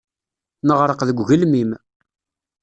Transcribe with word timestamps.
Neɣreq 0.67 1.01
deg 1.03 1.17
ugelmim. 1.23 1.71